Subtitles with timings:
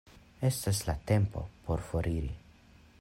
[0.51, 2.31] Estas la tempo por foriri.